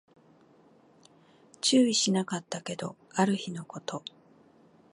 [1.61, 4.01] 注意しなかったけど、ある日のこと